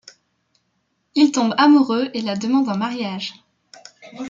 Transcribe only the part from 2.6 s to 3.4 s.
en mariage.